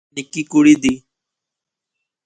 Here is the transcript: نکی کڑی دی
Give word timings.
نکی 0.15 0.41
کڑی 0.51 0.73
دی 0.83 0.93